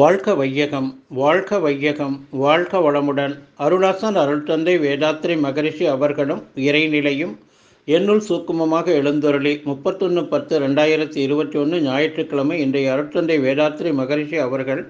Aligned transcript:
வாழ்க 0.00 0.34
வையகம் 0.34 0.88
வாழ்க 1.08 1.58
வையகம் 1.58 2.14
வாழ்க 2.30 2.78
வளமுடன். 2.78 3.34
அருளாசன் 3.58 4.16
அருள் 4.22 4.42
தந்தை 4.42 4.78
வேதாத்திரி 4.78 5.34
மகரிஷி 5.40 5.86
அவர்களும் 5.86 6.42
இறைநிலையும் 6.56 7.34
என்னுள் 7.84 8.22
சூக்குமமாக 8.28 8.86
எழுந்தொருளி 9.00 9.62
முப்பத்தொன்று 9.62 10.24
பத்து 10.26 10.60
ரெண்டாயிரத்தி 10.60 11.16
இருபத்தி 11.16 11.58
ஒன்று 11.58 11.80
ஞாயிற்றுக்கிழமை 11.80 12.60
இன்றைய 12.60 12.92
அருட்தந்தை 12.92 13.36
வேதாத்திரி 13.46 13.92
மகரிஷி 13.92 14.36
அவர்கள் 14.36 14.82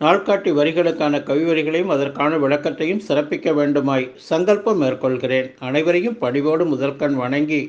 நாள்காட்டி 0.00 0.52
வரிகளுக்கான 0.58 1.22
கவிவரிகளையும் 1.30 1.94
அதற்கான 1.96 2.36
விளக்கத்தையும் 2.36 3.02
சிறப்பிக்க 3.08 3.54
வேண்டுமாய் 3.54 4.10
சங்கல்பம் 4.30 4.82
மேற்கொள்கிறேன். 4.82 5.50
அனைவரையும் 5.58 6.18
பணிவோடு 6.18 6.66
முதற்கண் 6.66 7.14
வணங்கி 7.14 7.62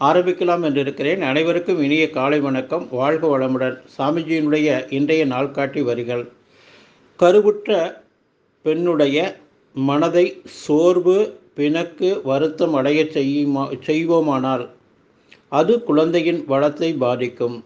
ஆரம்பிக்கலாம் 0.00 0.64
என்று 0.66 0.80
இருக்கிறேன் 0.80 1.20
அனைவருக்கும் 1.22 1.80
இனிய 1.82 2.04
காலை 2.10 2.38
வணக்கம். 2.40 2.88
வாழ்க 2.90 3.24
வளமுடன். 3.32 3.76
சாமிஜியினுடைய 3.96 4.68
இன்றைய 4.96 5.26
நாள்காட்டி 5.26 5.82
வரிகள். 5.82 6.24
கருவுற்ற 7.20 7.70
பெண்ணுடைய 8.64 9.18
மனதை 9.74 10.24
சோர்வு 10.62 11.16
பிணக்கு 11.54 12.10
வருத்தம் 12.24 12.74
அடைய 12.74 13.00
செய்யுமா 13.16 13.64
செய்வோமானால் 13.86 14.64
அது 15.48 15.72
குழந்தையின் 15.82 16.42
வளத்தை 16.46 16.90
பாதிக்கும். 17.04 17.56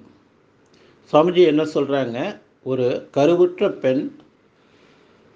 சாமிஜி 1.12 1.42
என்ன 1.52 1.62
சொல்கிறாங்க 1.74 2.18
ஒரு 2.62 2.86
கருவுற்ற 3.16 3.70
பெண் 3.84 4.04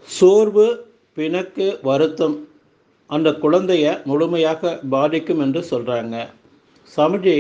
சோர்வு 0.08 0.68
பிணக்கு 1.14 1.66
வருத்தம் 1.82 2.36
அந்த 3.10 3.30
குழந்தைய 3.42 3.86
முழுமையாக 4.04 4.78
பாதிக்கும் 4.90 5.38
என்று 5.38 5.60
சொல்கிறாங்க 5.70 6.16
சாமிஜி 6.96 7.36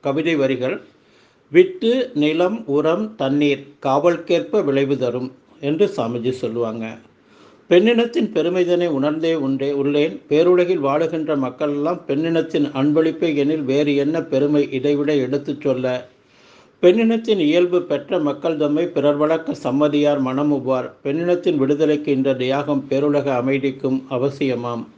கவிதை 0.00 0.36
வரிகள் 0.36 0.80
விட்டு 1.52 2.10
நிலம் 2.14 2.66
உரம் 2.66 3.14
தண்ணீர் 3.16 3.62
காவல்கேற்ப 3.82 4.64
விளைவு 4.64 4.98
தரும் 4.98 5.32
என்று 5.60 5.86
சாமிஜி 5.96 6.30
சொல்லுவாங்க. 6.30 6.98
பெண்ணினத்தின் 7.70 8.28
பெருமைதனை 8.34 8.86
உணர்ந்தே 8.88 9.34
உண்டே 9.34 9.70
உள்ளேன் 9.72 10.14
பேருலகில் 10.28 10.84
வாழுகின்ற 10.86 11.36
மக்களெல்லாம் 11.36 12.00
பெண்ணினத்தின் 12.06 12.66
அன்பளிப்பை 12.80 13.36
எனில் 13.36 13.62
வேறு 13.62 13.96
என்ன 13.96 14.22
பெருமை 14.22 14.72
இதைவிட 14.72 15.14
எடுத்துச் 15.14 15.60
சொல்ல? 15.60 16.08
பெண்ணினத்தின் 16.82 17.38
இயல்பு 17.38 17.82
பெற்ற 17.82 18.18
மக்கள் 18.18 18.56
தம்மை 18.56 18.86
பிறர் 18.86 19.16
வழக்க 19.16 19.54
சம்மதியார் 19.54 20.22
மனமுவார் 20.22 20.88
பெண்ணினத்தின் 21.04 21.56
விடுதலைக்கு 21.56 22.12
இந்த 22.12 22.34
தியாகம் 22.34 22.86
பேருலக 22.90 23.28
அமைதிக்கும் 23.34 24.06
அவசியமாம். 24.08 24.88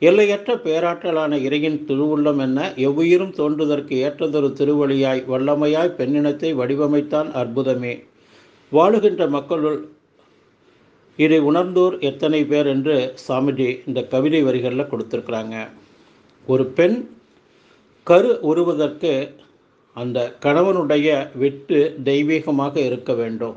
எல்லையற்ற 0.00 0.54
பேராற்றலான 0.54 1.36
இறையின் 1.46 1.78
திருவுள்ளம் 1.84 2.40
என்ன? 2.40 2.58
எவ்வுயிரும் 2.76 3.32
தோன்றுவதற்கு 3.32 3.94
ஏற்றதொரு 3.96 4.48
திருவழியாய் 4.58 5.22
வல்லமையாய் 5.32 5.96
பெண்ணினத்தை 5.98 6.50
வடிவமைத்தான் 6.60 7.30
அற்புதமே. 7.40 7.94
வாழுகின்ற 8.72 9.28
மக்களுள் 9.28 9.78
இதை 11.16 11.38
உணர்ந்தோர் 11.40 11.98
எத்தனை 12.00 12.44
பேர் 12.44 12.66
என்று 12.66 13.14
சாமிஜி 13.28 13.68
இந்த 13.86 14.02
கவிதை 14.02 14.42
வரிகளில் 14.42 14.90
கொடுத்துருக்குறாங்க. 14.90 15.56
ஒரு 16.46 16.66
பெண் 16.66 16.96
கரு 18.02 18.38
உருவதற்கு 18.40 19.12
அந்த 19.96 20.18
கணவனுடைய 20.44 21.08
விட்டு 21.34 21.80
தெய்வீகமாக 22.04 22.76
இருக்க 22.84 23.12
வேண்டும். 23.14 23.56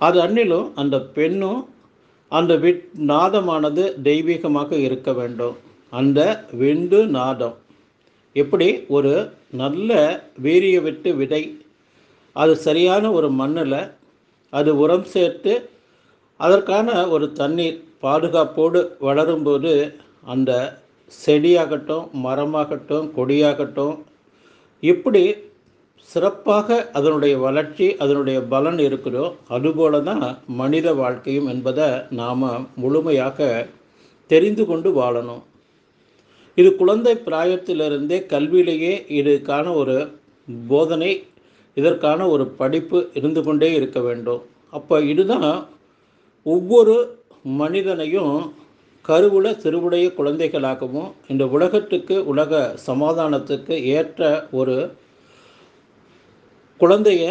அது 0.00 0.20
அன்னிலும் 0.20 0.68
அந்த 0.74 0.96
பெண்ணும் 1.16 1.62
அந்த 2.28 2.56
விட் 2.56 2.84
நாதமானது 3.06 4.02
தெய்வீகமாக 4.02 4.72
இருக்க 4.72 5.12
வேண்டும். 5.12 5.56
அந்த 5.92 6.44
விண்டு 6.52 7.06
நாதம். 7.06 7.56
எப்படி? 8.36 8.84
ஒரு 8.88 9.12
நல்ல 9.50 9.90
வீரிய 10.38 10.80
விட்டு 10.80 11.14
விதை. 11.14 11.42
அது 12.32 12.56
சரியான 12.56 13.12
ஒரு 13.12 13.30
மண்ணில் 13.30 13.92
அது 14.52 14.76
உரம் 14.78 15.04
சேர்த்து 15.04 15.70
அதற்கான 16.40 17.08
ஒரு 17.08 17.32
தண்ணீர் 17.32 17.84
பாதுகாப்போடு 18.02 18.80
வளரும்போது 19.00 19.72
அந்த 20.24 20.78
செடியாகட்டும் 21.26 22.06
மரமாகட்டும் 22.24 23.06
கொடியாகட்டும் 23.16 23.96
இப்படி 24.80 25.22
சிறப்பாக 26.10 26.76
அதனுடைய 26.98 27.34
வளர்ச்சி 27.44 27.86
அதனுடைய 28.04 28.38
பலன் 28.52 28.80
இருக்கிறோ 28.86 29.24
அதுபோல 29.56 30.00
தான் 30.08 30.24
மனித 30.60 30.88
வாழ்க்கையும் 31.00 31.48
என்பதை 31.52 31.88
நாம் 32.20 32.44
முழுமையாக 32.82 33.48
தெரிந்து 34.30 34.64
கொண்டு 34.70 34.90
வாழணும். 35.00 35.42
இது 36.58 36.68
குழந்தை 36.80 37.14
பிராயத்திலிருந்தே 37.26 38.18
கல்வியிலேயே 38.32 38.92
இதுக்கான 39.18 39.72
ஒரு 39.80 39.96
போதனை 40.70 41.10
இதற்கான 41.76 42.20
ஒரு 42.34 42.44
படிப்பு 42.60 42.98
இருந்து 43.18 43.40
கொண்டே 43.46 43.68
இருக்க 43.78 43.98
வேண்டும். 44.08 44.42
அப்போ 44.76 44.96
இதுதான் 45.12 45.50
ஒவ்வொரு 46.46 46.94
மனிதனையும் 47.62 48.36
கருவுல 49.04 49.48
திருவுடைய 49.64 50.06
குழந்தைகளாகவும் 50.18 51.10
இந்த 51.32 51.44
உலகத்துக்கு 51.56 52.16
உலக 52.32 52.60
சமாதானத்துக்கு 52.86 53.74
ஏற்ற 53.96 54.30
ஒரு 54.60 54.76
குழந்தைய 56.80 57.24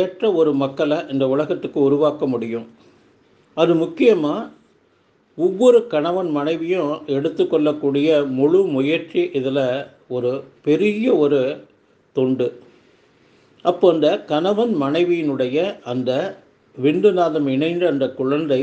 ஏற்ற 0.00 0.32
ஒரு 0.32 0.50
மக்களை 0.62 0.98
இந்த 1.12 1.24
உலகத்துக்கு 1.34 1.78
உருவாக்க 1.82 2.26
முடியும். 2.26 2.66
அது 3.56 3.72
முக்கியமாக 3.74 4.50
ஒவ்வொரு 5.38 5.78
கணவன் 5.92 6.30
மனைவியும் 6.30 6.92
எடுத்துக்கொள்ளக்கூடிய 7.16 8.08
முழு 8.38 8.60
முயற்சி 8.76 9.22
இதில் 9.38 9.64
ஒரு 10.08 10.32
பெரிய 10.66 11.06
ஒரு 11.24 11.40
தொண்டு. 12.16 12.48
அப்போ 13.64 13.86
அந்த 13.92 14.08
கணவன் 14.32 14.74
மனைவியினுடைய 14.82 15.58
அந்த 15.92 16.10
விந்துநாதம் 16.76 17.48
இணைந்த 17.54 17.84
அந்த 17.92 18.06
குழந்தை 18.20 18.60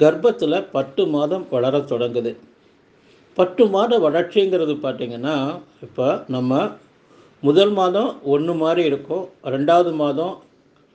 கர்ப்பத்தில் 0.00 0.68
பத்து 0.76 1.02
மாதம் 1.06 1.44
வளர 1.50 1.78
தொடங்குது. 1.92 2.32
பத்து 3.38 3.62
மாத 3.74 3.92
வளர்ச்சிங்கிறது 3.98 4.74
பார்த்திங்கன்னா 4.82 5.36
இப்போ 5.82 6.06
நம்ம 6.26 6.52
முதல் 7.46 7.72
மாதம் 7.78 8.10
ஒன்று 8.34 8.52
மாதிரி 8.60 8.82
இருக்கும். 8.90 9.24
ரெண்டாவது 9.54 9.90
மாதம் 10.02 10.34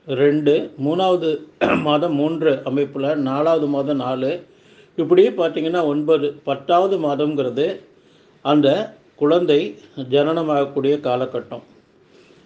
ரெண்டு 0.06 0.54
மூணாவது 0.84 1.28
மாதம் 1.88 2.14
மூன்று 2.20 2.52
அமைப்பில் 2.68 3.08
நாலாவது 3.28 3.66
மாதம் 3.74 4.00
நாலு. 4.04 4.30
இப்படியே 4.98 5.30
பார்த்திங்கன்னா 5.40 5.82
ஒன்பது 5.92 6.28
பத்தாவது 6.48 6.96
மாதங்கிறது 7.04 7.66
அந்த 8.44 8.68
குழந்தை 9.22 9.60
ஜனனமாகக்கூடிய 10.14 10.94
காலகட்டம். 11.06 11.64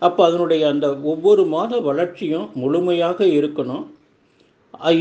அப்போ 0.02 0.20
அதனுடைய 0.28 0.62
அந்த 0.72 0.86
ஒவ்வொரு 1.12 1.44
மாத 1.54 1.80
வளர்ச்சியும் 1.88 2.48
முழுமையாக 2.62 3.26
இருக்கணும். 3.38 3.84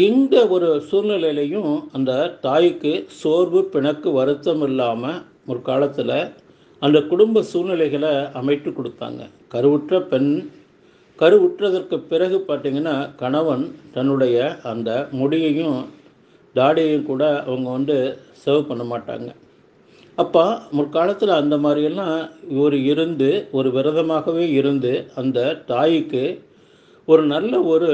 எந்த 0.10 0.36
ஒரு 0.56 0.70
சூழ்நிலையிலையும் 0.90 1.72
அந்த 1.98 2.12
தாய்க்கு 2.46 2.94
சோர்வு 3.22 3.62
பிணக்கு 3.74 4.10
வருத்தம் 4.20 4.64
இல்லாமல் 4.70 5.20
ஒரு 5.52 5.62
காலத்தில் 5.70 6.16
அந்த 6.82 6.98
குடும்ப 7.12 7.44
சூழ்நிலைகளை 7.52 8.14
அமைத்து 8.40 8.70
கொடுத்தாங்க. 8.72 9.22
கருவுற்ற 9.54 10.00
பெண் 10.12 10.32
கருவுற்றதற்கு 11.20 11.98
பிறகு 12.12 12.38
பார்த்திங்கன்னா 12.48 12.96
கணவன் 13.22 13.66
தன்னுடைய 13.96 14.38
அந்த 14.72 14.90
முடியையும் 15.20 15.78
தாடியையும் 16.56 17.08
கூட 17.12 17.24
அவங்க 17.48 17.68
வந்து 17.78 17.98
சேவ் 18.44 18.68
பண்ண 18.70 18.84
மாட்டாங்க. 18.92 19.30
அப்போ 20.18 20.44
முற்காலத்தில் 20.78 21.40
அந்த 21.42 21.56
மாதிரியெல்லாம் 21.58 22.18
ஒரு 22.64 22.78
இருந்து 22.92 23.30
ஒரு 23.58 23.70
விரதமாகவே 23.78 24.46
இருந்து 24.60 24.92
அந்த 25.22 25.40
தாய்க்கு 25.72 26.26
ஒரு 27.08 27.24
நல்ல 27.34 27.54
ஒரு 27.74 27.92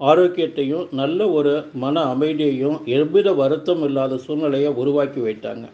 ஆரோக்கியத்தையும் 0.00 0.86
நல்ல 1.00 1.20
ஒரு 1.36 1.52
மன 1.82 2.02
அமைதியையும் 2.14 2.78
எவ்வித 2.98 3.28
வருத்தம் 3.42 3.84
இல்லாத 3.88 4.18
சூழ்நிலையை 4.24 4.72
உருவாக்கி 4.82 5.20
வைத்தாங்க. 5.20 5.66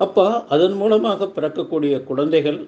அப்போ 0.00 0.24
அதன் 0.54 0.76
மூலமாக 0.76 1.28
பிறக்கக்கூடிய 1.36 1.94
குழந்தைகள் 2.04 2.58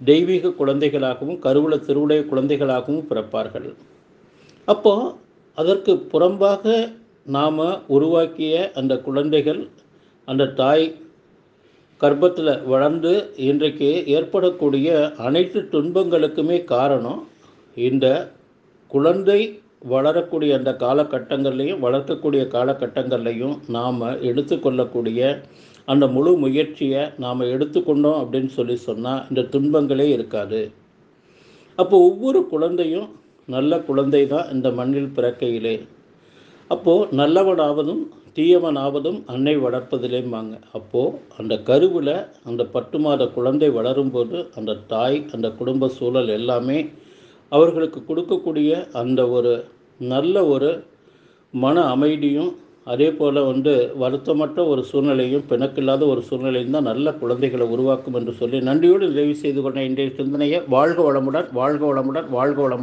தெய்வீக 0.00 0.52
குழந்தைகளாகவும் 0.60 1.38
கருவள 1.38 1.74
திருவுடைய 1.86 2.20
குழந்தைகளாகவும் 2.30 3.08
பிறப்பார்கள். 3.10 3.68
அப்போ 4.68 4.94
அதற்கு 5.58 5.92
புறம்பாக 6.12 6.74
நாம் 7.36 7.60
உருவாக்கிய 7.86 8.54
அந்த 8.74 8.94
குழந்தைகள் 8.98 9.60
அந்த 10.28 10.52
தாய் 10.60 10.86
கர்ப்பத்தில் 12.00 12.52
வளர்ந்து 12.64 13.12
இன்றைக்கு 13.48 13.88
ஏற்படக்கூடிய 14.16 14.90
அனைத்து 15.26 15.60
துன்பங்களுக்குமே 15.72 16.58
காரணம் 16.74 17.20
இந்த 17.76 18.06
குழந்தை 18.90 19.40
வளரக்கூடிய 19.88 20.52
அந்த 20.58 20.72
காலகட்டங்கள்லையும் 20.84 21.82
வளர்க்கக்கூடிய 21.84 22.42
காலகட்டங்கள்லையும் 22.54 23.54
நாம் 23.68 24.00
எடுத்துக்கொள்ளக்கூடிய 24.22 25.20
அந்த 25.92 26.04
முழு 26.16 26.32
முயற்சியை 26.42 27.02
நாம் 27.24 27.50
எடுத்துக்கொண்டோம் 27.54 28.20
அப்படின்னு 28.22 28.52
சொல்லி 28.58 28.76
சொன்னால் 28.88 29.24
இந்த 29.30 29.42
துன்பங்களே 29.54 30.06
இருக்காது. 30.16 30.60
அப்போ 31.78 31.96
ஒவ்வொரு 32.08 32.40
குழந்தையும் 32.52 33.08
நல்ல 33.48 33.72
குழந்தை 33.88 34.22
தான் 34.32 34.50
இந்த 34.54 34.68
மண்ணில் 34.78 35.14
பிறக்கையிலே. 35.16 35.76
அப்போது 36.70 37.08
நல்லவனாவதும் 37.20 38.02
தீயவனாவதும் 38.36 39.18
அன்னை 39.32 39.54
வளர்ப்பதிலேம்பாங்க. 39.64 40.54
அப்போது 40.78 41.16
அந்த 41.38 41.54
கருவில் 41.68 42.14
அந்த 42.48 42.62
பத்து 42.74 42.98
மாத 43.04 43.26
குழந்தை 43.36 43.70
வளரும்போது 43.78 44.38
அந்த 44.58 44.78
தாய் 44.92 45.18
அந்த 45.34 45.48
குடும்ப 45.60 45.88
சூழல் 45.98 46.30
எல்லாமே 46.38 46.78
அவர்களுக்கு 47.52 48.00
கொடுக்கக்கூடிய 48.08 48.72
அந்த 49.00 49.20
ஒரு 49.36 49.54
நல்ல 50.00 50.44
ஒரு 50.54 50.70
மன 51.54 51.76
அமைதியும் 51.94 52.50
அதே 52.90 53.08
போல் 53.10 53.38
வந்து 53.48 53.72
வருத்தமற்ற 53.98 54.60
ஒரு 54.66 54.82
சூழ்நிலையும் 54.84 55.44
பிணக்கில்லாத 55.50 56.06
ஒரு 56.06 56.22
சூழ்நிலையும் 56.28 56.76
தான் 56.76 56.88
நல்ல 56.90 57.12
குழந்தைகளை 57.12 57.66
உருவாக்கும் 57.68 58.16
என்று 58.20 58.32
சொல்லி 58.32 58.58
நன்றியோடு 58.68 59.08
நிறைவு 59.10 59.34
செய்து 59.34 59.60
கொண்ட 59.62 59.80
இன்றைய 59.82 60.10
சிந்தனையை 60.16 60.58
வாழ்க 60.68 61.00
வளமுடன் 61.02 61.48
வாழ்க 61.52 61.82
வளமுடன் 61.86 62.28
வாழ்க 62.30 62.58
வளமுடன். 62.62 62.78